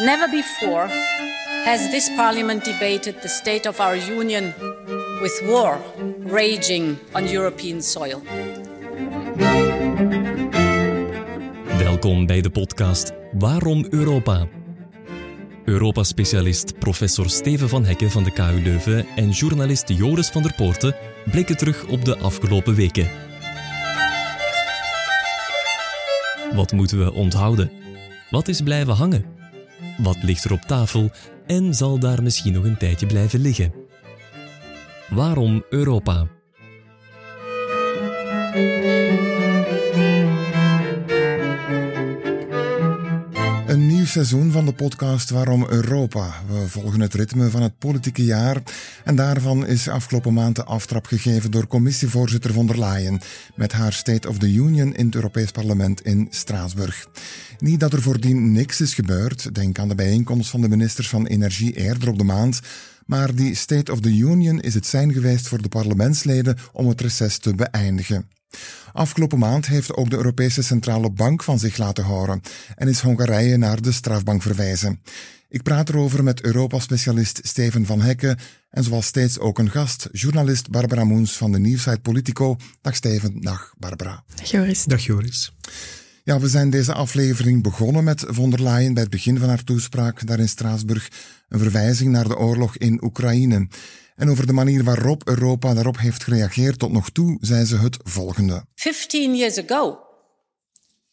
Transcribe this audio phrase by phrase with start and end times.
[0.00, 0.88] Never before
[1.64, 4.54] has this parliament debated the state of our union
[5.20, 5.78] with war
[6.24, 8.22] raging on European soil.
[11.78, 14.46] Welkom bij de podcast Waarom Europa?
[15.64, 20.94] Europa-specialist professor Steven van Hekken van de KU Leuven en journalist Joris van der Poorten
[21.30, 23.08] blikken terug op de afgelopen weken.
[26.54, 27.70] Wat moeten we onthouden?
[28.30, 29.39] Wat is blijven hangen?
[29.98, 31.10] Wat ligt er op tafel
[31.46, 33.72] en zal daar misschien nog een tijdje blijven liggen?
[35.08, 36.26] Waarom Europa?
[44.10, 46.34] Seizoen van de podcast Waarom Europa.
[46.48, 48.62] We volgen het ritme van het politieke jaar
[49.04, 53.20] en daarvan is afgelopen maand de aftrap gegeven door commissievoorzitter von der Leyen
[53.54, 57.06] met haar State of the Union in het Europees Parlement in Straatsburg.
[57.58, 61.26] Niet dat er voordien niks is gebeurd, denk aan de bijeenkomst van de ministers van
[61.26, 62.60] Energie eerder op de maand,
[63.06, 67.00] maar die State of the Union is het zijn geweest voor de parlementsleden om het
[67.00, 68.39] reces te beëindigen.
[68.92, 72.40] Afgelopen maand heeft ook de Europese Centrale Bank van zich laten horen
[72.76, 75.00] en is Hongarije naar de strafbank verwijzen.
[75.48, 78.38] Ik praat erover met Europa-specialist Steven van Hekken
[78.70, 82.56] en zoals steeds ook een gast, journalist Barbara Moens van de nieuwsite Politico.
[82.80, 84.24] Dag Steven, dag Barbara.
[84.34, 84.84] Dag Joris.
[84.84, 85.52] Dag Joris.
[86.24, 89.64] Ja, we zijn deze aflevering begonnen met von der Leyen bij het begin van haar
[89.64, 91.08] toespraak daar in Straatsburg.
[91.48, 93.68] Een verwijzing naar de oorlog in Oekraïne.
[94.20, 97.96] En over de manier waarop Europa daarop heeft gereageerd tot nog toe, zei ze het
[98.02, 98.64] volgende.
[98.74, 99.98] 15 years ago,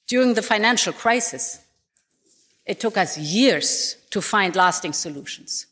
[0.06, 1.60] during the financial crisis,
[2.64, 5.68] it took us years to find lasting solutions.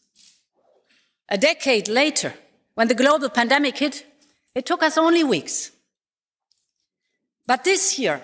[1.34, 2.36] A decade later,
[2.74, 4.06] when the global pandemic hit,
[4.52, 5.72] it took us only weeks.
[7.46, 8.22] But this year,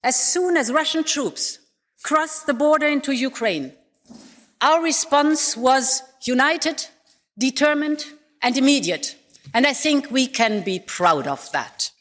[0.00, 1.58] as soon as Russian troops
[2.02, 3.72] crossed the border into Ukraine,
[4.58, 6.94] our response was united
[7.36, 9.16] determined and immediate.
[9.52, 11.94] And I think we can be proud of that.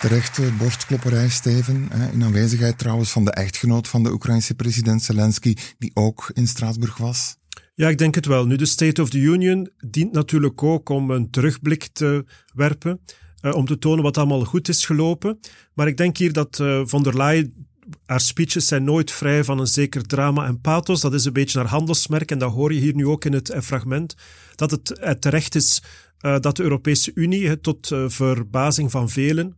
[0.00, 1.90] Terechte borstklopperij, Steven.
[2.12, 6.96] In aanwezigheid trouwens van de echtgenoot van de Oekraïnse president Zelensky, die ook in Straatsburg
[6.96, 7.36] was.
[7.74, 8.46] Ja, ik denk het wel.
[8.46, 12.24] Nu, de State of the Union dient natuurlijk ook om een terugblik te
[12.54, 13.00] werpen,
[13.42, 15.38] uh, om te tonen wat allemaal goed is gelopen.
[15.74, 17.66] Maar ik denk hier dat uh, von der Leyen
[18.06, 21.00] haar speeches zijn nooit vrij van een zeker drama en pathos.
[21.00, 23.54] Dat is een beetje haar handelsmerk en dat hoor je hier nu ook in het
[23.62, 24.14] fragment.
[24.54, 25.82] Dat het, terecht is
[26.20, 29.56] uh, dat de Europese Unie, tot verbazing van velen,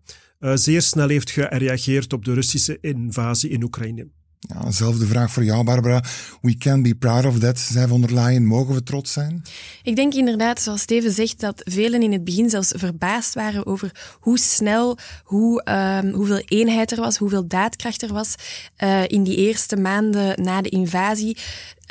[0.54, 4.08] zeer snel heeft gereageerd op de Russische invasie in Oekraïne.
[4.48, 6.02] Ja, zelfde vraag voor jou, Barbara.
[6.40, 8.46] We can be proud of that, zei von der Leyen.
[8.46, 9.42] Mogen we trots zijn?
[9.82, 13.90] Ik denk inderdaad, zoals Steven zegt, dat velen in het begin zelfs verbaasd waren over
[14.20, 15.64] hoe snel, hoe,
[16.02, 18.34] um, hoeveel eenheid er was, hoeveel daadkracht er was
[18.84, 21.36] uh, in die eerste maanden na de invasie.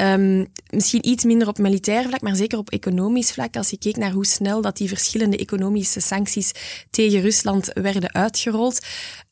[0.01, 3.55] Um, misschien iets minder op militair vlak, maar zeker op economisch vlak.
[3.55, 6.51] Als je keek naar hoe snel dat die verschillende economische sancties
[6.89, 8.85] tegen Rusland werden uitgerold.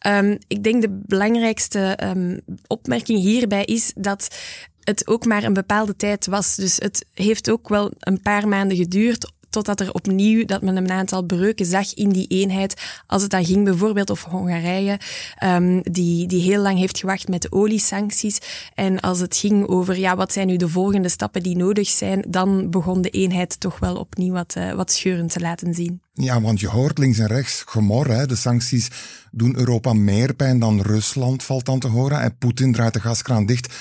[0.08, 4.36] Um, ik denk de belangrijkste um, opmerking hierbij is dat
[4.84, 6.56] het ook maar een bepaalde tijd was.
[6.56, 10.92] Dus het heeft ook wel een paar maanden geduurd totdat er opnieuw dat men een
[10.92, 12.82] aantal breuken zag in die eenheid.
[13.08, 15.00] Als het dan ging bijvoorbeeld over Hongarije,
[15.44, 18.40] um, die, die heel lang heeft gewacht met de oliesancties.
[18.76, 22.24] En als het ging over ja, wat zijn nu de volgende stappen die nodig zijn,
[22.28, 26.02] dan begon de eenheid toch wel opnieuw wat, uh, wat scheurend te laten zien.
[26.14, 28.08] Ja, want je hoort links en rechts gemor.
[28.08, 28.26] Hè?
[28.26, 28.88] De sancties
[29.32, 32.22] doen Europa meer pijn dan Rusland, valt dan te horen.
[32.22, 33.74] En Poetin draait de gaskraan dicht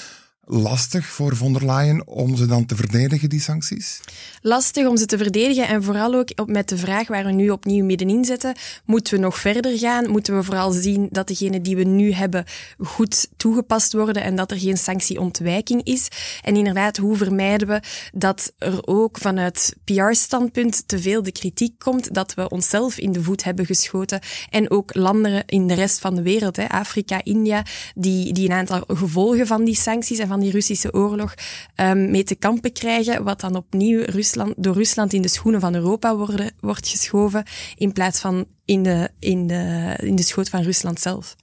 [0.51, 4.01] lastig voor von der Leyen om ze dan te verdedigen, die sancties?
[4.43, 7.85] Lastig om ze te verdedigen en vooral ook met de vraag waar we nu opnieuw
[7.85, 8.55] middenin zetten.
[8.85, 10.11] Moeten we nog verder gaan?
[10.11, 12.45] Moeten we vooral zien dat degenen die we nu hebben
[12.79, 16.09] goed toegepast worden en dat er geen sanctieontwijking is?
[16.43, 17.81] En inderdaad, hoe vermijden we
[18.13, 23.23] dat er ook vanuit PR-standpunt te veel de kritiek komt dat we onszelf in de
[23.23, 24.21] voet hebben geschoten
[24.51, 27.65] en ook landen in de rest van de wereld, hè, Afrika, India,
[27.95, 31.35] die, die een aantal gevolgen van die sancties en van die Russische oorlog
[31.77, 35.75] um, mee te kampen krijgen, wat dan opnieuw Rusland, door Rusland in de schoenen van
[35.75, 37.45] Europa worden, wordt geschoven,
[37.77, 41.37] in plaats van in de, in, de, in de schoot van Rusland zelf.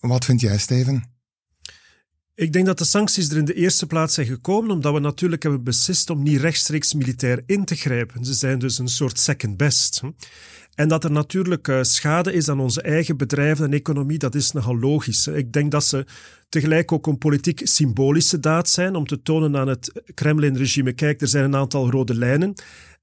[0.00, 1.12] Wat vind jij, Steven?
[2.34, 5.42] Ik denk dat de sancties er in de eerste plaats zijn gekomen omdat we natuurlijk
[5.42, 8.24] hebben beslist om niet rechtstreeks militair in te grijpen.
[8.24, 10.02] Ze zijn dus een soort second best.
[10.74, 14.52] En dat er natuurlijk uh, schade is aan onze eigen bedrijven en economie, dat is
[14.52, 15.26] nogal logisch.
[15.26, 16.06] Ik denk dat ze
[16.54, 21.28] tegelijk ook een politiek symbolische daad zijn om te tonen aan het Kremlin-regime, kijk, er
[21.28, 22.54] zijn een aantal rode lijnen.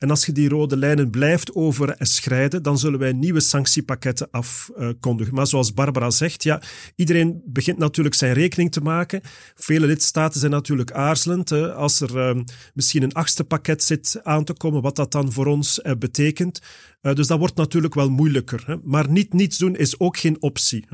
[0.01, 5.33] En als je die rode lijnen blijft overschrijden, dan zullen wij nieuwe sanctiepakketten afkondigen.
[5.33, 6.61] Maar zoals Barbara zegt, ja,
[6.95, 9.21] iedereen begint natuurlijk zijn rekening te maken.
[9.55, 11.51] Vele lidstaten zijn natuurlijk aarzelend.
[11.51, 12.43] Als er uh,
[12.73, 16.61] misschien een achtste pakket zit aan te komen, wat dat dan voor ons uh, betekent.
[17.01, 18.79] Uh, dus dat wordt natuurlijk wel moeilijker.
[18.83, 20.85] Maar niet niets doen is ook geen optie.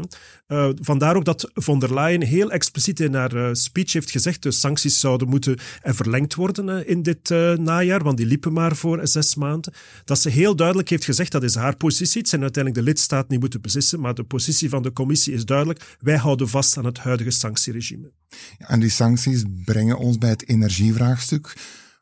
[0.48, 0.72] Hè.
[0.82, 5.00] vandaar ook dat von der Leyen heel expliciet in haar speech heeft gezegd, de sancties
[5.00, 7.30] zouden moeten verlengd worden in dit
[7.60, 9.74] najaar, want die liepen maar voor zes maanden.
[10.06, 12.20] Dat ze heel duidelijk heeft gezegd, dat is haar positie.
[12.22, 15.46] Het zijn uiteindelijk de lidstaten die moeten beslissen, maar de positie van de commissie is
[15.46, 15.98] duidelijk.
[16.00, 18.12] Wij houden vast aan het huidige sanctieregime.
[18.58, 21.54] en die sancties brengen ons bij het energievraagstuk,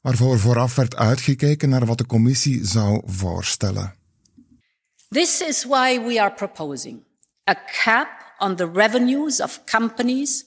[0.01, 3.95] waarvoor vooraf werd uitgekeken naar wat de commissie zou voorstellen.
[5.09, 7.03] This is why we are proposing
[7.50, 10.46] a cap on the revenues of companies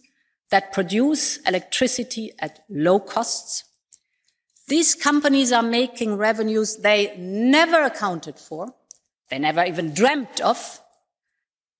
[0.50, 3.64] that produce electricity at low costs
[4.68, 8.74] These companies are making revenues they never accounted for,
[9.30, 10.80] they never even dreamt of.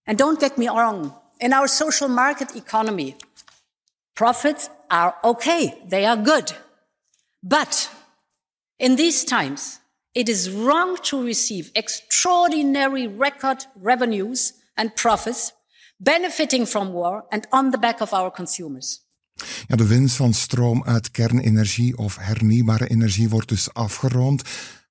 [0.06, 3.16] And don't get me wrong, in our social market economy,
[4.14, 6.52] profits are okay, they are good.
[7.42, 7.90] But
[8.78, 9.80] in these times,
[10.14, 15.52] it is wrong to receive extraordinary record revenues and profits
[15.98, 19.06] benefiting from war and on the back of our consumers.
[19.66, 24.42] Ja, de winst van stroom uit kernenergie of hernieuwbare energie wordt dus afgeroomd.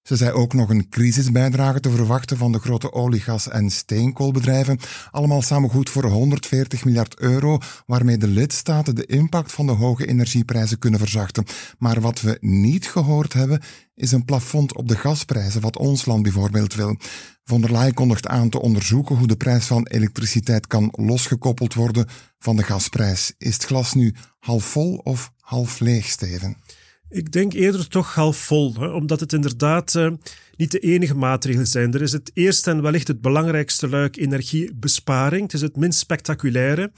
[0.07, 4.79] Ze zei ook nog een crisisbijdrage te verwachten van de grote olie, gas en steenkoolbedrijven.
[5.11, 10.07] Allemaal samen goed voor 140 miljard euro, waarmee de lidstaten de impact van de hoge
[10.07, 11.45] energieprijzen kunnen verzachten.
[11.77, 13.61] Maar wat we niet gehoord hebben,
[13.95, 16.97] is een plafond op de gasprijzen, wat ons land bijvoorbeeld wil.
[17.43, 22.07] Von der Leyen kondigt aan te onderzoeken hoe de prijs van elektriciteit kan losgekoppeld worden
[22.39, 23.33] van de gasprijs.
[23.37, 26.57] Is het glas nu half vol of half leeg, Steven?
[27.09, 30.11] Ik denk eerder toch half vol, hè, omdat het inderdaad uh,
[30.55, 31.93] niet de enige maatregelen zijn.
[31.93, 35.41] Er is het eerste en wellicht het belangrijkste luik energiebesparing.
[35.41, 36.91] Het is het minst spectaculaire.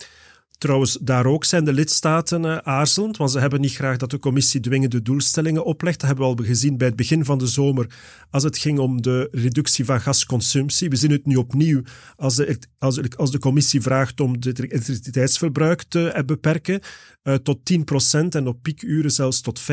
[0.60, 4.20] Trouwens, daar ook zijn de lidstaten uh, aarzelend, want ze hebben niet graag dat de
[4.20, 6.00] commissie dwingende doelstellingen oplegt.
[6.00, 7.88] Dat hebben we al gezien bij het begin van de zomer,
[8.30, 10.90] als het ging om de reductie van gasconsumptie.
[10.90, 11.82] We zien het nu opnieuw
[12.16, 16.82] als de, als, als de commissie vraagt om het elektriciteitsverbruik te uh, beperken
[17.24, 19.66] uh, tot 10% en op piekuren zelfs tot 5%.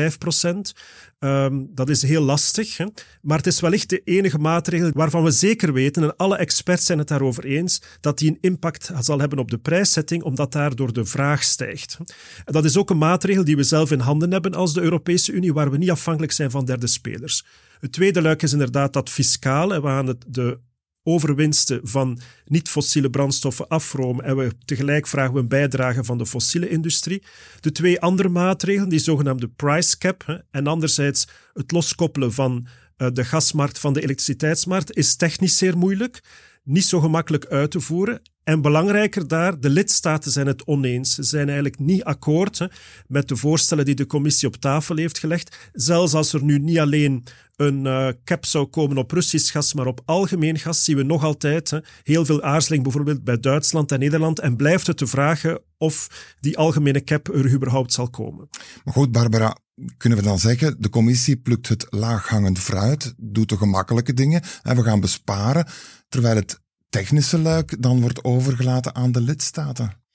[1.19, 2.85] Um, ehm, dat is heel lastig, hè?
[3.21, 6.97] maar het is wellicht de enige maatregel waarvan we zeker weten, en alle experts zijn
[6.97, 11.09] het daarover eens, dat die een impact zal hebben op de prijszetting, omdat daardoor de
[11.09, 11.97] vraag stijgt.
[12.45, 15.53] Dat is ook een maatregel die we zelf in handen hebben als de Europese Unie,
[15.53, 17.45] waar we niet afhankelijk zijn van derde spelers.
[17.79, 19.81] Het tweede luik is inderdaad dat fiscale.
[19.81, 20.59] We gaan de
[21.03, 26.69] overwinsten van niet-fossiele brandstoffen afromen en we tegelijk vragen we een bijdrage van de fossiele
[26.69, 27.23] industrie.
[27.59, 33.25] De twee andere maatregelen, die zogenaamde price cap en anderzijds het loskoppelen van uh, de
[33.25, 36.23] gasmarkt van de elektriciteitsmarkt, is technisch zeer moeilijk,
[36.63, 41.15] niet zo gemakkelijk uit te voeren en belangrijker daar, de lidstaten zijn het oneens.
[41.15, 42.65] Ze zijn eigenlijk niet akkoord hè,
[43.07, 45.57] met de voorstellen die de commissie op tafel heeft gelegd.
[45.73, 47.23] Zelfs als er nu niet alleen
[47.55, 51.23] een uh, cap zou komen op Russisch gas, maar op algemeen gas zien we nog
[51.23, 54.39] altijd hè, heel veel aarzeling, bijvoorbeeld bij Duitsland en Nederland.
[54.39, 55.43] En blijft het de vraag
[55.77, 56.07] of
[56.39, 58.49] die algemene cap er überhaupt zal komen.
[58.83, 59.57] Maar goed, Barbara,
[59.97, 64.75] kunnen we dan zeggen, de commissie plukt het laaghangend fruit, doet de gemakkelijke dingen en
[64.75, 65.67] we gaan besparen,
[66.09, 70.05] terwijl het technische luik dan wordt overgelaten aan de lidstaten?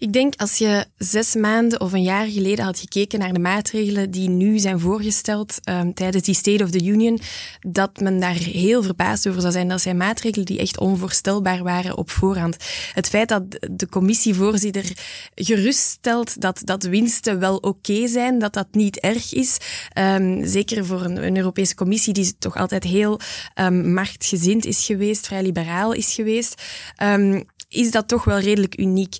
[0.00, 4.10] Ik denk als je zes maanden of een jaar geleden had gekeken naar de maatregelen
[4.10, 7.20] die nu zijn voorgesteld um, tijdens die State of the Union,
[7.60, 9.68] dat men daar heel verbaasd over zou zijn.
[9.68, 12.56] Dat zijn maatregelen die echt onvoorstelbaar waren op voorhand.
[12.92, 14.92] Het feit dat de commissievoorzitter
[15.34, 19.56] geruststelt dat, dat winsten wel oké zijn, dat dat niet erg is,
[19.98, 23.20] um, zeker voor een, een, Europese commissie die toch altijd heel
[23.54, 26.62] um, machtgezind is geweest, vrij liberaal is geweest,
[27.70, 29.16] is dat toch wel redelijk uniek.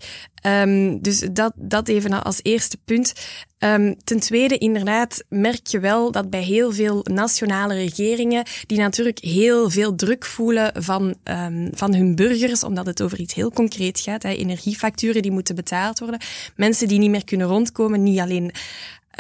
[0.47, 3.13] Um, dus dat, dat even als eerste punt.
[3.59, 9.19] Um, ten tweede, inderdaad, merk je wel dat bij heel veel nationale regeringen, die natuurlijk
[9.19, 14.01] heel veel druk voelen van, um, van hun burgers, omdat het over iets heel concreet
[14.01, 16.21] gaat, hè, energiefacturen die moeten betaald worden,
[16.57, 18.53] mensen die niet meer kunnen rondkomen, niet alleen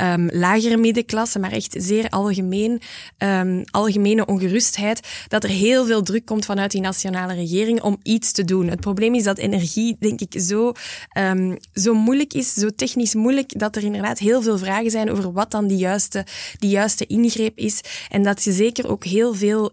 [0.02, 2.80] um, lagere middenklasse, maar echt zeer algemeen,
[3.18, 8.32] um, algemene ongerustheid, dat er heel veel druk komt vanuit die nationale regering om iets
[8.32, 8.68] te doen.
[8.68, 10.72] Het probleem is dat energie, denk ik, zo,
[11.18, 15.32] um, zo moeilijk is, zo technisch moeilijk, dat er inderdaad heel veel vragen zijn over
[15.32, 16.26] wat dan die juiste,
[16.58, 17.80] die juiste ingreep is.
[18.08, 19.70] En dat je zeker ook heel veel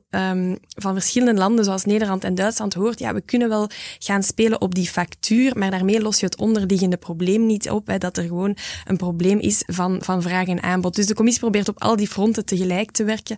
[0.75, 3.69] van verschillende landen, zoals Nederland en Duitsland, hoort, ja, we kunnen wel
[3.99, 7.97] gaan spelen op die factuur, maar daarmee los je het onderliggende probleem niet op, hè,
[7.97, 10.95] dat er gewoon een probleem is van, van vraag en aanbod.
[10.95, 13.37] Dus de commissie probeert op al die fronten tegelijk te werken.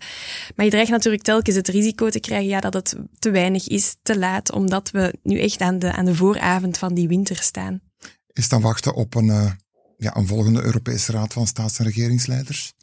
[0.55, 3.95] Maar je dreigt natuurlijk telkens het risico te krijgen ja, dat het te weinig is,
[4.01, 7.81] te laat, omdat we nu echt aan de, aan de vooravond van die winter staan.
[8.33, 9.51] Is dan wachten op een, uh,
[9.97, 12.73] ja, een volgende Europese Raad van Staats- en Regeringsleiders?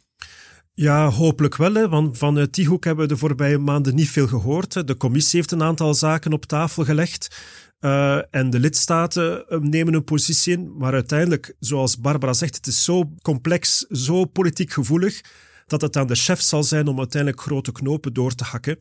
[0.73, 1.73] Ja, hopelijk wel.
[1.73, 4.87] Hè, want vanuit die hoek hebben we de voorbije maanden niet veel gehoord.
[4.87, 7.35] De commissie heeft een aantal zaken op tafel gelegd.
[7.81, 10.77] Uh, en de lidstaten eh, nemen een positie in.
[10.77, 15.21] Maar uiteindelijk, zoals Barbara zegt, het is zo complex, zo politiek gevoelig
[15.67, 18.77] dat het aan de chef zal zijn om uiteindelijk grote knopen door te hakken.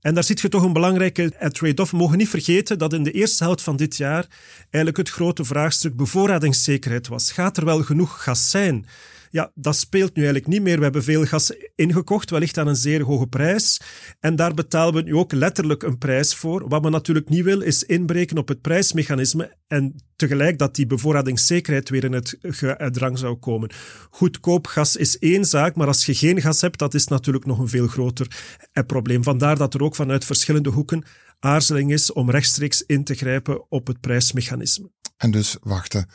[0.00, 1.90] En daar zit je toch een belangrijke trade-off.
[1.90, 4.26] We mogen niet vergeten dat in de eerste helft van dit jaar
[4.60, 7.32] eigenlijk het grote vraagstuk bevoorradingszekerheid was.
[7.32, 8.86] Gaat er wel genoeg gas zijn?
[9.32, 10.76] Ja, dat speelt nu eigenlijk niet meer.
[10.76, 13.80] We hebben veel gas ingekocht, wellicht aan een zeer hoge prijs.
[14.20, 16.68] En daar betalen we nu ook letterlijk een prijs voor.
[16.68, 21.88] Wat men natuurlijk niet wil, is inbreken op het prijsmechanisme en tegelijk dat die bevoorradingszekerheid
[21.88, 23.70] weer in het gedrang zou komen.
[24.10, 27.58] Goedkoop gas is één zaak, maar als je geen gas hebt, dat is natuurlijk nog
[27.58, 28.26] een veel groter
[28.72, 29.22] eh, probleem.
[29.22, 31.04] Vandaar dat er ook vanuit verschillende hoeken
[31.38, 34.90] aarzeling is om rechtstreeks in te grijpen op het prijsmechanisme.
[35.16, 36.08] En dus wachten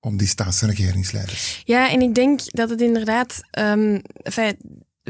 [0.00, 1.62] om die staats- en regeringsleiders.
[1.64, 3.40] Ja, en ik denk dat het inderdaad.
[3.58, 4.56] Um, enfin,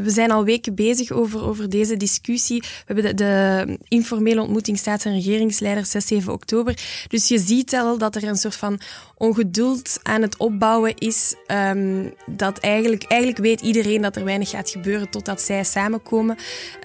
[0.02, 2.60] we zijn al weken bezig over, over deze discussie.
[2.60, 6.78] We hebben de, informele ontmoeting staats- en regeringsleiders 6, 7 oktober.
[7.08, 8.80] Dus je ziet al dat er een soort van
[9.16, 11.34] ongeduld aan het opbouwen is.
[11.46, 16.36] Um, dat eigenlijk, eigenlijk weet iedereen dat er weinig gaat gebeuren totdat zij samenkomen.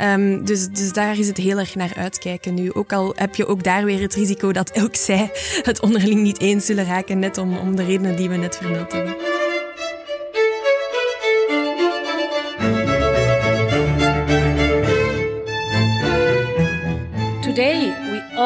[0.01, 2.73] Um, dus, dus daar is het heel erg naar uitkijken nu.
[2.73, 6.39] Ook al heb je ook daar weer het risico dat ook zij het onderling niet
[6.39, 9.42] eens zullen raken, net om, om de redenen die we net vermeld hebben.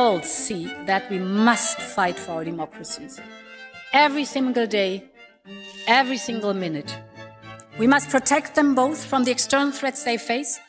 [0.07, 3.19] All see that we must fight for our democracies.
[3.91, 5.03] Every single day,
[5.85, 6.97] every single minute.
[7.77, 10.59] We must protect them both from the external threats they face,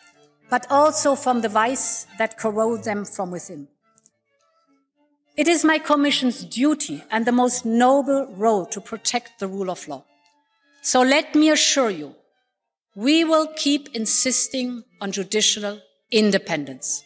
[0.50, 3.68] but also from the vice that corrode them from within.
[5.36, 9.86] It is my Commission's duty and the most noble role to protect the rule of
[9.86, 10.04] law.
[10.82, 12.16] So let me assure you,
[12.96, 15.80] we will keep insisting on judicial
[16.10, 17.04] independence.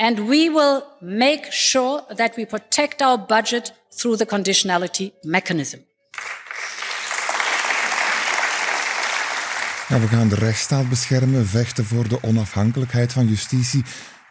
[0.00, 5.78] And we will make sure that we protect our budget through the conditionality mechanism.
[9.88, 13.82] Ja, we gaan de rechtsstaat beschermen, vechten voor de onafhankelijkheid van justitie.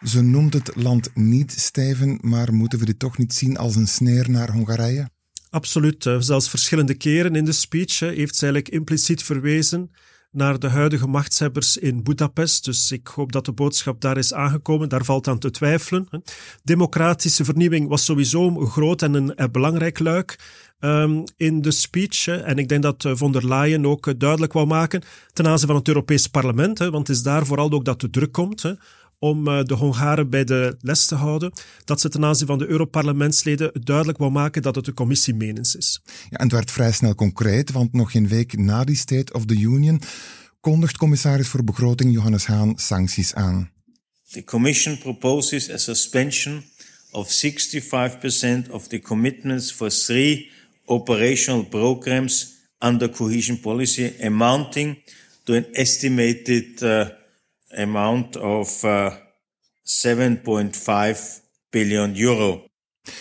[0.04, 3.88] Ze noemt het land niet Steven, maar moeten we dit toch niet zien als een
[3.88, 5.10] sneer naar Hongarije?
[5.50, 6.06] Absoluut.
[6.06, 9.90] Eh, zelfs verschillende keren in de speech heeft ze eigenlijk impliciet verwezen
[10.30, 12.64] naar de huidige machtshebbers in Budapest.
[12.64, 14.88] Dus ik hoop dat de boodschap daar is aangekomen.
[14.88, 16.08] Daar valt aan te twijfelen.
[16.62, 20.38] Democratische vernieuwing was sowieso een groot en een belangrijk luik.
[20.82, 22.26] Um, in de speech.
[22.26, 25.66] En ik denk dat eh, von der Leyen ook eh, duidelijk wou maken ten aanzien
[25.66, 26.78] van het Europees Parlement.
[26.78, 28.74] Want het is daar vooral ook dat de druk komt.
[29.22, 31.52] Om eh, de Hongaren bij de les te houden,
[31.84, 35.74] dat ze ten aanzien van de Europarlementsleden duidelijk wou maken dat het de commissie menens
[35.74, 36.00] is.
[36.04, 39.44] Ja, en het werd vrij snel concreet, want nog geen week na die State of
[39.44, 40.00] the Union
[40.60, 43.70] kondigt commissaris voor begroting Johannes Haan sancties aan.
[44.30, 46.64] The Commission proposes a suspension
[47.10, 50.50] of 65% of the commitments for three
[50.84, 55.02] operational programs under cohesion policy amounting
[55.44, 57.08] to an estimated uh,
[57.70, 59.14] amount of uh,
[59.82, 61.18] 7.5
[61.70, 62.64] billion euro.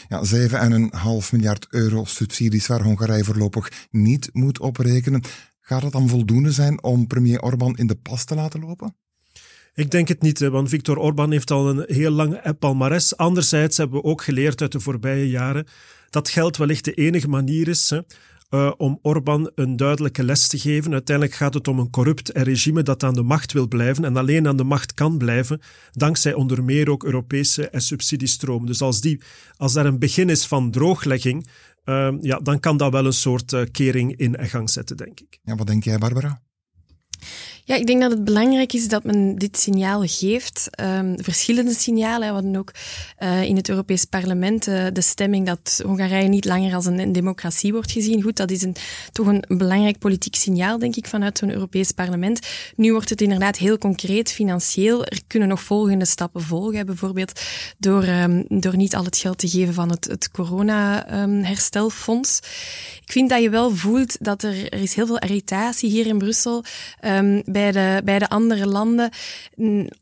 [0.07, 5.23] Ja, 7,5 miljard euro subsidies waar Hongarije voorlopig niet moet oprekenen.
[5.59, 8.95] Gaat het dan voldoende zijn om premier Orbán in de pas te laten lopen?
[9.73, 13.17] Ik denk het niet, want Viktor Orbán heeft al een heel lang palmares.
[13.17, 15.67] Anderzijds hebben we ook geleerd uit de voorbije jaren
[16.09, 17.99] dat geld wellicht de enige manier is hè,
[18.49, 20.91] uh, om Orbán een duidelijke les te geven.
[20.91, 24.47] Uiteindelijk gaat het om een corrupt regime dat aan de macht wil blijven en alleen
[24.47, 28.67] aan de macht kan blijven, dankzij onder meer ook Europese subsidiestromen.
[28.67, 29.21] Dus als, die,
[29.57, 31.47] als daar een begin is van drooglegging,
[31.85, 35.39] uh, ja, dan kan dat wel een soort uh, kering in gang zetten, denk ik.
[35.43, 36.41] Ja, wat denk jij, Barbara?
[37.69, 40.69] Ja, ik denk dat het belangrijk is dat men dit signaal geeft.
[40.81, 42.27] Um, verschillende signalen.
[42.27, 42.71] We hadden ook
[43.19, 47.71] uh, in het Europees Parlement uh, de stemming dat Hongarije niet langer als een, democratie
[47.71, 48.21] wordt gezien.
[48.21, 48.75] Goed, dat is een,
[49.11, 52.39] toch een, belangrijk politiek signaal, denk ik, vanuit zo'n Europees Parlement.
[52.75, 55.05] Nu wordt het inderdaad heel concreet, financieel.
[55.05, 56.85] Er kunnen nog volgende stappen volgen.
[56.85, 57.41] Bijvoorbeeld
[57.77, 62.39] door, um, door niet al het geld te geven van het, het corona-herstelfonds.
[62.43, 62.49] Um,
[63.05, 66.17] ik vind dat je wel voelt dat er, er is heel veel irritatie hier in
[66.17, 66.63] Brussel
[67.05, 69.09] um, bij, de, de andere landen.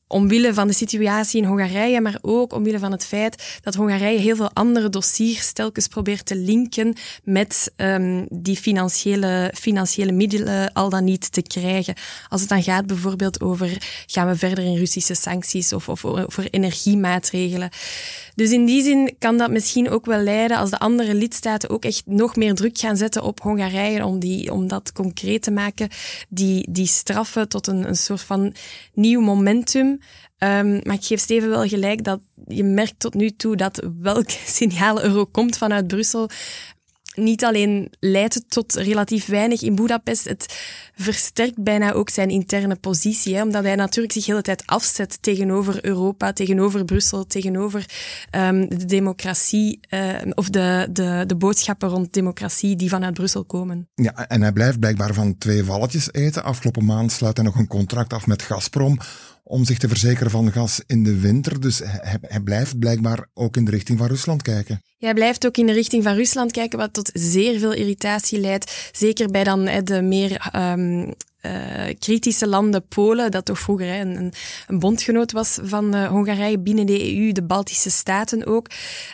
[0.07, 4.35] Omwille van de situatie in Hongarije, maar ook omwille van het feit dat Hongarije heel
[4.35, 11.03] veel andere dossiers telkens probeert te linken met um, die financiële, financiële middelen al dan
[11.03, 11.95] niet te krijgen.
[12.29, 16.49] Als het dan gaat bijvoorbeeld over gaan we verder in Russische sancties of, of over
[16.49, 17.69] energiemaatregelen.
[18.35, 21.85] Dus in die zin kan dat misschien ook wel leiden als de andere lidstaten ook
[21.85, 25.89] echt nog meer druk gaan zetten op Hongarije om, die, om dat concreet te maken,
[26.29, 28.53] die, die straffen tot een, een soort van
[28.93, 29.96] nieuw momentum.
[30.39, 34.29] Um, maar ik geef Steven wel gelijk dat je merkt tot nu toe dat welk
[34.59, 36.29] signaal er ook komt vanuit Brussel,
[37.17, 40.55] niet alleen leidt het tot relatief weinig in Budapest, het
[40.95, 43.41] versterkt bijna ook zijn interne positie.
[43.41, 47.85] Omdat hij natuurlijk zich de hele tijd afzet tegenover Europa, tegenover Brussel, tegenover
[48.35, 53.89] um, de democratie uh, of de, de, de boodschappen rond democratie die vanuit Brussel komen.
[53.95, 56.43] Ja, en hij blijft blijkbaar van twee valletjes eten.
[56.43, 58.99] Afgelopen maand sluit hij nog een contract af met Gazprom
[59.47, 61.61] om zich te verzekeren van gas in de winter.
[61.61, 64.81] Dus hij, blijft blijkbaar ook in de richting van Rusland kijken.
[64.97, 68.89] Hij blijft ook in de richting van Rusland kijken, wat tot zeer veel irritatie leidt.
[68.91, 74.33] Zeker bij dan de meer um, uh, kritische landen, Polen, dat toch vroeger een,
[74.67, 78.67] een, bondgenoot was van uh, Hongarije binnen de EU, de Baltische Staten ook.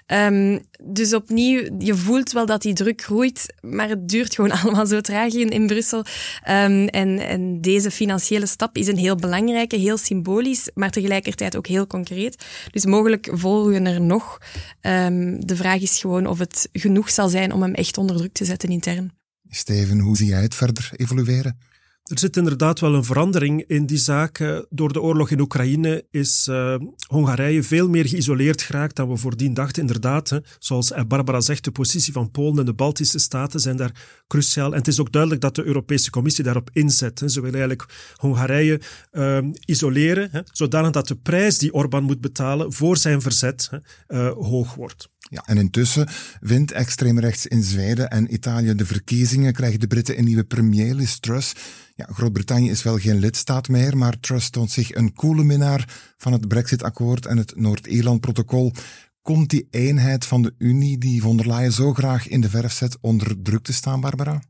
[0.08, 4.86] Um, dus opnieuw, je voelt wel dat die druk groeit, maar het duurt gewoon allemaal
[4.86, 6.00] zo traag in, in Brussel.
[6.00, 11.68] Um, en, en deze financiële stap is een heel belangrijke, heel symbolisch, maar tegelijkertijd ook
[11.68, 12.46] heel concreet.
[12.72, 14.38] Dus mogelijk volgen er nog.
[14.82, 18.34] Um, de vraag is gewoon of het genoeg zal zijn om hem echt onder druk
[18.34, 19.12] te zetten intern.
[19.50, 21.58] Steven, hoe zie jij het verder evolueren?
[22.04, 24.64] Er zit inderdaad wel een verandering in die zaak.
[24.70, 26.76] Door de oorlog in Oekraïne is uh,
[27.08, 29.82] Hongarije veel meer geïsoleerd geraakt dan we voordien dachten.
[29.82, 34.24] Inderdaad, hè, zoals Barbara zegt, de positie van Polen en de Baltische staten zijn daar
[34.28, 34.72] cruciaal.
[34.72, 37.20] En het is ook duidelijk dat de Europese Commissie daarop inzet.
[37.20, 37.28] Hè.
[37.28, 38.82] Ze willen eigenlijk Hongarije
[39.12, 43.70] uh, isoleren, hè, zodanig dat de prijs die Orbán moet betalen voor zijn verzet
[44.08, 45.12] uh, hoog wordt.
[45.30, 46.08] Ja, en intussen
[46.40, 51.16] wint extreemrechts in Zweden en Italië de verkiezingen, krijgen de Britten een nieuwe premier, Liz
[51.16, 51.54] Truss.
[51.96, 56.32] Ja, Groot-Brittannië is wel geen lidstaat meer, maar Truss toont zich een coole minnaar van
[56.32, 58.74] het Brexit-akkoord en het Noord-Ierland-protocol.
[59.22, 62.74] Komt die eenheid van de Unie, die von der Leyen zo graag in de verf
[62.74, 64.42] zet, onder druk te staan, Barbara?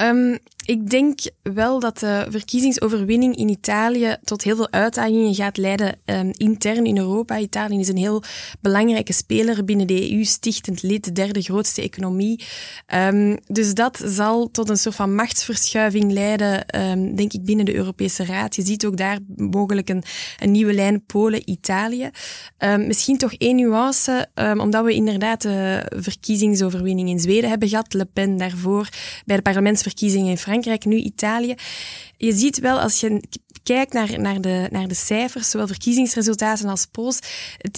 [0.00, 0.38] Um,
[0.70, 6.32] ik denk wel dat de verkiezingsoverwinning in Italië tot heel veel uitdagingen gaat leiden um,
[6.36, 7.38] intern in Europa.
[7.38, 8.22] Italië is een heel
[8.60, 12.44] belangrijke speler binnen de EU, stichtend lid, de derde grootste economie.
[12.94, 16.66] Um, dus dat zal tot een soort van machtsverschuiving leiden,
[17.16, 18.56] denk ik, binnen de Europese Raad.
[18.56, 20.02] Je ziet ook daar mogelijk een,
[20.38, 22.10] een nieuwe lijn Polen-Italië.
[22.78, 24.28] misschien toch één nuance,
[24.58, 28.88] omdat we inderdaad de verkiezingsoverwinning in Zweden hebben gehad, Le Pen daarvoor
[29.24, 31.54] bij de parlementsverkiezingen verkiezingen in Frankrijk, nu Italië.
[32.16, 33.20] Je ziet wel als je
[33.62, 37.18] kijkt naar, naar, de, naar de cijfers, zowel verkiezingsresultaten als polls,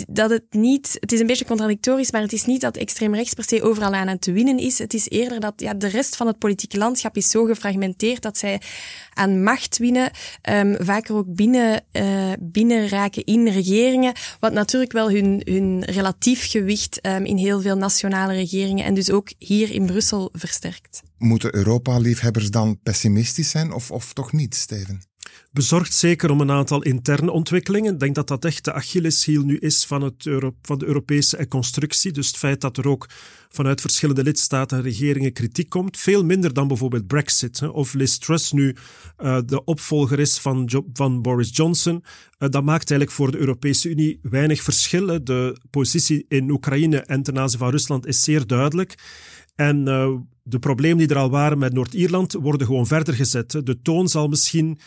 [0.09, 3.35] dat het niet, het is een beetje contradictorisch, maar het is niet dat extreem rechts
[3.35, 4.79] per se overal aan het winnen is.
[4.79, 8.39] Het is eerder dat ja, de rest van het politieke landschap is zo gefragmenteerd dat
[8.39, 8.61] zij
[9.15, 10.11] aan macht winnen,
[10.51, 16.51] um, vaker ook binnen, uh, binnen raken in regeringen, wat natuurlijk wel hun, hun relatief
[16.51, 21.03] gewicht um, in heel veel nationale regeringen en dus ook hier in Brussel versterkt.
[21.19, 25.12] Moeten Europa-liefhebbers dan pessimistisch zijn of, of toch niet, Steven?
[25.53, 27.93] Bezorgd zeker om een aantal interne ontwikkelingen.
[27.93, 31.49] Ik denk dat dat echt de Achilleshiel nu is van, het Euro van de Europese
[31.49, 32.13] constructie.
[32.13, 33.09] Dus het feit dat er ook
[33.49, 35.99] vanuit verschillende lidstaten en regeringen kritiek komt.
[35.99, 37.61] Veel minder dan bijvoorbeeld Brexit.
[37.61, 37.67] Hè.
[37.67, 38.77] Of Liz Truss nu
[39.19, 41.95] uh, de opvolger is van, van Boris Johnson.
[41.95, 45.25] Uh, dat maakt eigenlijk voor de Europese Unie weinig verschil.
[45.25, 48.95] De positie in Oekraïne en ten aanzien van Rusland is zeer duidelijk.
[49.55, 53.51] En uh, de problemen die er al waren met Noord-Ierland worden gewoon verder gezet.
[53.51, 54.79] De toon zal misschien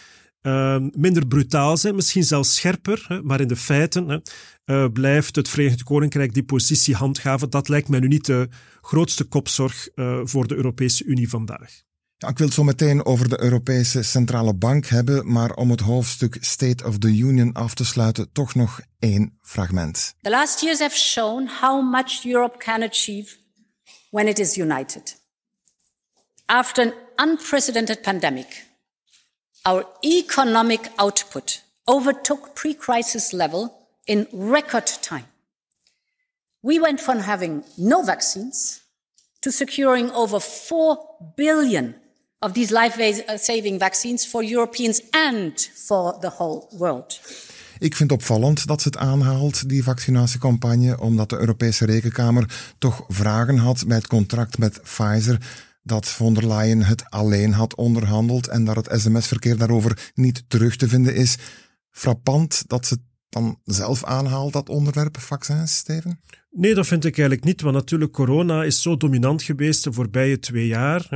[0.45, 4.19] uh, minder brutaal zijn, misschien zelfs scherper, hè, maar in de feiten hè,
[4.65, 7.49] uh, blijft het Verenigd Koninkrijk die positie handhaven.
[7.49, 8.49] Dat lijkt mij nu niet de
[8.81, 11.83] grootste kopzorg uh, voor de Europese Unie vandaag.
[12.17, 15.79] Ja, ik wil het zo meteen over de Europese Centrale Bank hebben, maar om het
[15.79, 20.15] hoofdstuk State of the Union af te sluiten, toch nog één fragment.
[20.21, 23.35] The last years have shown how much Europe can achieve
[24.09, 25.23] when it is united.
[26.45, 28.65] After an unprecedented pandemic,
[29.65, 33.71] our economic output overtook pre-crisis level
[34.05, 35.25] in record time.
[36.59, 38.81] We went from having no vaccines
[39.39, 40.97] to securing over 4
[41.35, 41.95] billion
[42.39, 47.19] of these life-saving vaccines for Europeans and for the whole world.
[47.79, 53.57] Ik vind opvallend dat ze het aanhaalt, die vaccinatiecampagne, omdat de Europese Rekenkamer toch vragen
[53.57, 55.37] had bij het contract met Pfizer
[55.85, 60.75] dat von der Leyen het alleen had onderhandeld en dat het sms-verkeer daarover niet terug
[60.75, 61.37] te vinden is.
[61.91, 62.97] Frappant dat ze
[63.29, 66.19] dan zelf aanhaalt, dat onderwerp vaccins, Steven?
[66.49, 70.39] Nee, dat vind ik eigenlijk niet, want natuurlijk corona is zo dominant geweest de voorbije
[70.39, 71.07] twee jaar.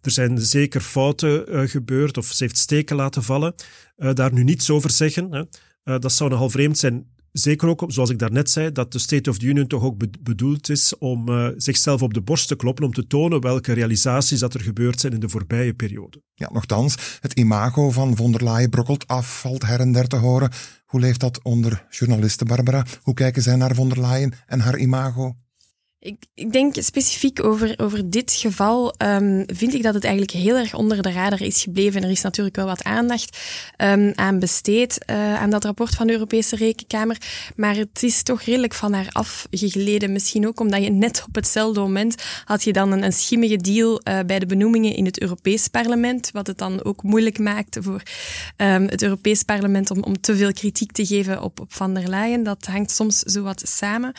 [0.00, 3.54] Er zijn zeker fouten uh, gebeurd of ze heeft steken laten vallen.
[3.96, 5.32] Uh, daar nu niets over zeggen.
[5.34, 5.44] Uh,
[5.98, 7.06] dat zou nogal vreemd zijn.
[7.38, 10.68] Zeker ook, zoals ik daarnet zei, dat de State of the Union toch ook bedoeld
[10.68, 14.54] is om uh, zichzelf op de borst te kloppen, om te tonen welke realisaties dat
[14.54, 16.22] er gebeurd zijn in de voorbije periode.
[16.34, 20.16] Ja, nogthans, het imago van von der Leyen brokkelt af, valt her en der te
[20.16, 20.50] horen.
[20.84, 22.84] Hoe leeft dat onder journalisten, Barbara?
[23.02, 25.34] Hoe kijken zij naar von der Leyen en haar imago?
[26.06, 30.56] Ik, ik, denk specifiek over, over dit geval um, vind ik dat het eigenlijk heel
[30.56, 32.02] erg onder de radar is gebleven.
[32.02, 33.38] Er is natuurlijk wel wat aandacht
[33.78, 37.16] um, aan besteed uh, aan dat rapport van de Europese Rekenkamer.
[37.56, 40.12] Maar het is toch redelijk van haar afgegleden.
[40.12, 44.18] Misschien ook omdat je net op hetzelfde moment had je dan een, schimmige deal uh,
[44.26, 46.30] bij de benoemingen in het Europees Parlement.
[46.32, 48.02] Wat het dan ook moeilijk maakte voor
[48.56, 52.08] um, het Europees Parlement om, om te veel kritiek te geven op, op Van der
[52.08, 52.42] Leyen.
[52.42, 54.12] Dat hangt soms zo wat samen.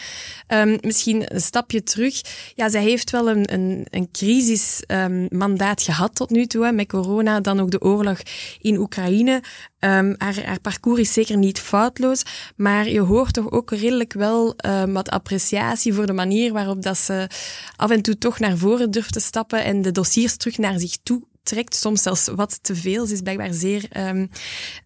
[0.82, 2.22] misschien een stapje terug.
[2.56, 7.40] Ja, zij heeft wel een, een, een crisismandaat um, gehad tot nu toe, met corona,
[7.40, 8.20] dan ook de oorlog
[8.62, 9.34] in Oekraïne.
[9.80, 12.24] Um, haar, haar, parcours is zeker niet foutloos,
[12.56, 16.98] maar je hoort toch ook redelijk wel um, wat appreciatie voor de manier waarop dat
[16.98, 17.28] ze
[17.76, 20.98] af en toe toch naar voren durft te stappen en de dossiers terug naar zich
[21.04, 23.06] toe trekt soms zelfs wat te veel.
[23.06, 24.30] Ze is blijkbaar zeer um,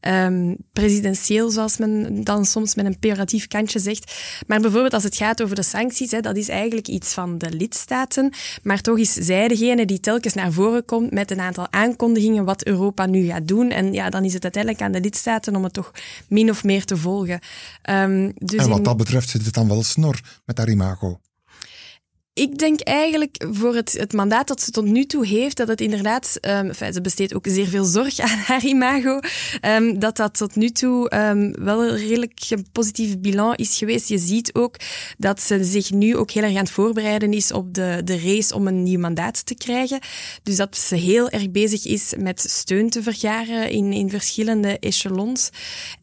[0.02, 4.14] um, presidentieel, zoals men dan soms met een pejoratief kantje zegt.
[4.48, 7.52] Maar bijvoorbeeld als het gaat over de sancties, hè, dat is eigenlijk iets van de
[7.52, 8.34] lidstaten.
[8.64, 12.66] Maar toch is zij degene die telkens naar voren komt met een aantal aankondigingen wat
[12.66, 13.70] Europa nu gaat doen.
[13.70, 15.92] En ja, dan is het uiteindelijk aan de lidstaten om het toch
[16.28, 17.40] min of meer te volgen.
[17.90, 18.84] Um, dus en wat in...
[18.84, 21.20] dat betreft zit het dan wel snor met haar imago.
[22.42, 25.82] Ik denk eigenlijk voor het, het mandaat dat ze tot nu toe heeft, dat het
[25.82, 29.20] inderdaad, um, ze besteedt ook zeer veel zorg aan haar imago,
[29.66, 34.08] um, dat dat tot nu toe um, wel een redelijk positief bilan is geweest.
[34.08, 34.76] Je ziet ook
[35.18, 38.56] dat ze zich nu ook heel erg aan het voorbereiden is op de, de race
[38.56, 40.00] om een nieuw mandaat te krijgen.
[40.44, 45.50] Dus dat ze heel erg bezig is met steun te vergaren in, in verschillende echelons.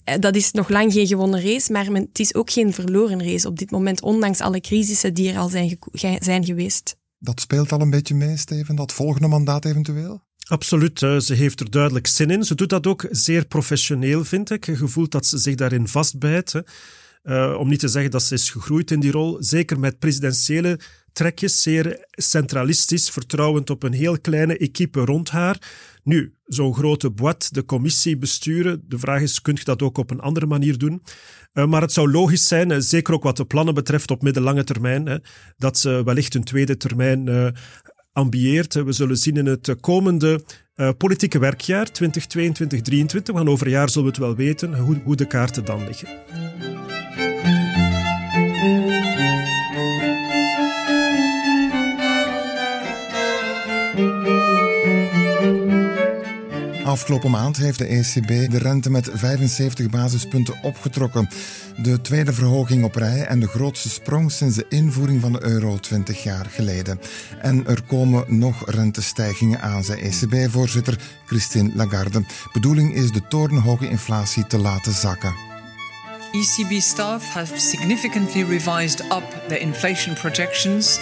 [0.05, 3.49] Eh, dat is nog lang geen gewonnen race, maar het is ook geen verloren race
[3.49, 6.97] op dit moment, ondanks alle crisissen die er al zijn, zijn geweest.
[7.19, 10.27] Dat speelt al een beetje mee, Steven, dat volgende mandaat eventueel?
[10.49, 12.45] Absoluut, ze heeft er duidelijk zin in.
[12.45, 14.67] Ze doet dat ook zeer professioneel, vind ik.
[14.67, 16.63] Je voelt dat ze zich daarin vastbijt.
[17.23, 19.37] Uh, om niet te zeggen dat ze is gegroeid in die rol.
[19.41, 20.81] Zeker met presidentiële
[21.19, 25.59] trekjes, zeer centralistisch, vertrouwend op een heel kleine equipe rond haar.
[26.03, 30.11] Nu, zo'n grote boîte, de commissie besturen, de vraag is, kunt je dat ook op
[30.11, 31.03] een andere manier doen?
[31.53, 34.65] Uh, maar het zou logisch zijn, uh, zeker ook wat de plannen betreft op middellange
[34.65, 35.17] termijn, hè,
[35.57, 37.49] dat ze wellicht een tweede termijn uh,
[38.13, 38.75] ambieert.
[38.75, 40.45] We zullen zien in het komende
[40.97, 45.27] politieke werkjaar, 2022-2023, want over een jaar zullen we het wel weten, hoe, hoe de
[45.27, 46.09] kaarten dan liggen.
[56.89, 61.29] Afgelopen maand heeft de ECB de rente met 75 basispunten opgetrokken.
[61.77, 65.77] De tweede verhoging op rij en de grootste sprong sinds de invoering van de euro
[65.77, 67.01] 20 jaar geleden.
[67.41, 72.25] En er komen nog rentestijgingen aan, zei ECB-voorzitter Christine Lagarde.
[72.53, 75.35] Bedoeling is de torenhoge inflatie te laten zakken.
[76.33, 81.01] ECB staff have significantly revised up their inflation projections,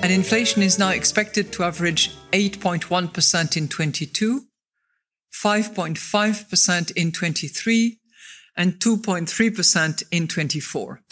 [0.00, 4.47] and inflation is now expected to average 8.1% in 2022
[5.30, 7.94] 5.5% in 23
[8.52, 11.02] en 2.3% in 24.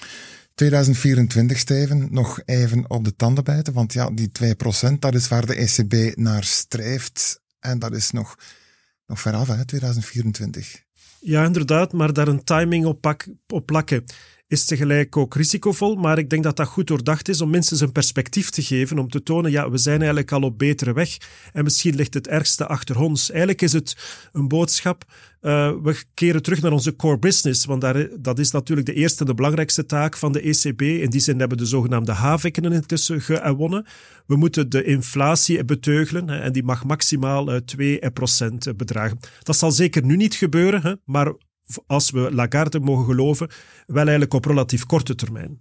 [0.55, 4.31] 2024, Steven, nog even op de tanden bijten, want ja, die
[4.93, 7.41] 2%, dat is waar de ECB naar streeft.
[7.61, 8.37] En dat is nog,
[9.07, 10.85] nog veraf, hè, 2024.
[11.21, 14.05] Ja, inderdaad, maar daar een timing op, pak, op plakken
[14.49, 17.93] is tegelijk ook risicovol, maar ik denk dat dat goed doordacht is om mensen een
[17.93, 21.17] perspectief te geven, om te tonen, ja, we zijn eigenlijk al op betere weg
[21.53, 23.31] en misschien ligt het ergste achter ons.
[23.31, 23.97] Eigenlijk is het
[24.33, 25.05] een boodschap,
[25.43, 29.21] uh, we keren terug naar onze core business, want daar, dat is natuurlijk de eerste
[29.21, 30.83] en de belangrijkste taak van de ECB.
[30.83, 33.87] In die zin hebben de zogenaamde havikken intussen gewonnen.
[34.27, 39.19] We moeten de inflatie beteugelen en die mag maximaal 2% eh, bedragen.
[39.43, 41.35] Dat zal zeker nu niet gebeuren, maar
[41.87, 43.51] als we Lagarde mogen geloven,
[43.87, 45.61] wel eigenlijk op relatief korte termijn.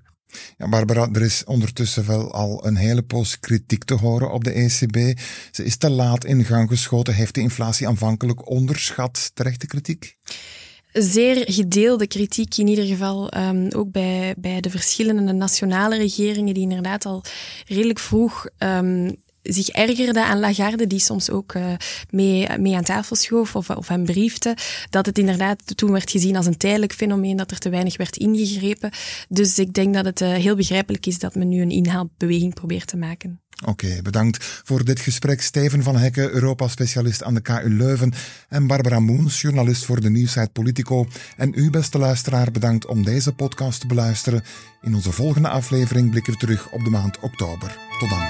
[0.57, 4.51] Ja, Barbara, er is ondertussen wel al een hele poos kritiek te horen op de
[4.51, 5.19] ECB.
[5.51, 9.31] Ze is te laat in gang geschoten, heeft de inflatie aanvankelijk onderschat.
[9.33, 10.15] Terechte kritiek?
[10.95, 16.63] zeer gedeelde kritiek, in ieder geval um, ook bij, bij de verschillende nationale regeringen, die
[16.63, 17.23] inderdaad al
[17.67, 19.15] redelijk vroeg um,
[19.51, 21.65] zich ergerde aan Lagarde, die soms ook uh,
[22.09, 24.57] mee, mee aan tafel schoof of, of hem briefte,
[24.89, 28.17] dat het inderdaad toen werd gezien als een tijdelijk fenomeen, dat er te weinig werd
[28.17, 28.91] ingegrepen.
[29.29, 32.87] Dus ik denk dat het uh, heel begrijpelijk is dat men nu een inhaalbeweging probeert
[32.87, 33.39] te maken.
[33.63, 35.41] Oké, bedankt voor dit gesprek.
[35.41, 38.13] Steven van Hekken, Europa-specialist aan de KU Leuven.
[38.49, 41.07] En Barbara Moens, journalist voor de nieuwsite Politico.
[41.37, 44.43] En u, beste luisteraar, bedankt om deze podcast te beluisteren.
[44.81, 47.77] In onze volgende aflevering blikken we terug op de maand oktober.
[47.99, 48.23] Tot dan.